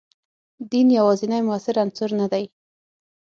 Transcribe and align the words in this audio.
دین 0.71 0.87
یوازینی 0.99 1.39
موثر 1.47 1.75
عنصر 1.83 2.09
نه 2.19 2.27
دی. 2.31 2.45